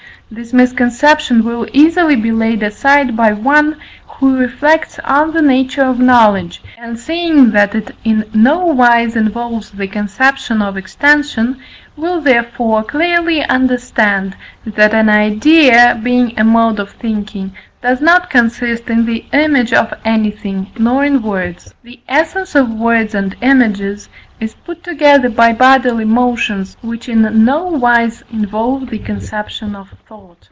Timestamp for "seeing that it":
6.97-7.93